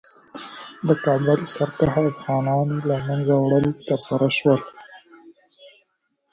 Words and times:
د 0.87 0.89
کابل 1.05 1.39
سرکښه 1.53 2.01
افغانانو 2.11 2.75
له 2.89 2.95
منځه 3.07 3.33
وړل 3.37 3.65
ترسره 3.87 4.27
شول. 4.37 4.61